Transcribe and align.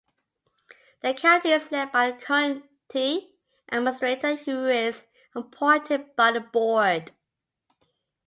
The 1.03 1.13
county 1.13 1.49
is 1.51 1.71
led 1.71 1.91
by 1.91 2.05
a 2.07 2.17
county 2.19 2.63
administrator, 3.69 4.33
who 4.33 4.65
is 4.65 5.05
appointed 5.35 6.15
by 6.15 6.31
the 6.31 6.39
board. 6.39 7.11